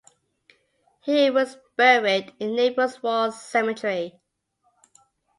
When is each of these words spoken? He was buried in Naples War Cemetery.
He 1.03 1.29
was 1.29 1.57
buried 1.75 2.33
in 2.39 2.55
Naples 2.55 3.03
War 3.03 3.31
Cemetery. 3.31 4.19